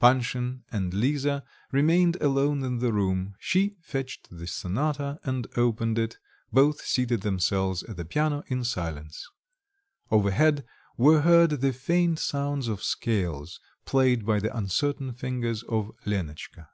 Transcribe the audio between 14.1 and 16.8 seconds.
by the uncertain fingers of Lenotchka.